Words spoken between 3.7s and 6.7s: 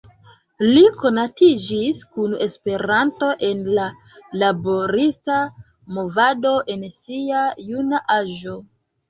la laborista movado